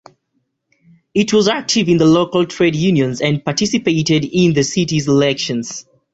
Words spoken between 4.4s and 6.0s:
the city's elections.